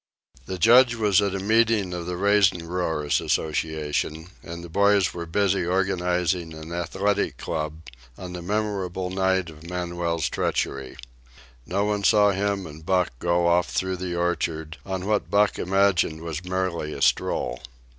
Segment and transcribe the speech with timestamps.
[0.47, 5.27] The Judge was at a meeting of the Raisin Growers' Association, and the boys were
[5.27, 7.81] busy organizing an athletic club,
[8.17, 10.97] on the memorable night of Manuel's treachery.
[11.67, 16.21] No one saw him and Buck go off through the orchard on what Buck imagined
[16.21, 17.61] was merely a stroll.